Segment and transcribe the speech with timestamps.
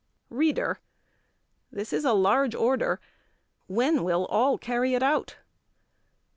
[0.31, 0.79] READER:
[1.71, 2.99] This is a large order.
[3.67, 5.37] When will all carry it out?